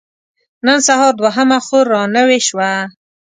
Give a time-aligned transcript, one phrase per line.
[0.65, 2.71] نن سهار دوهمه خور را نوې شوه.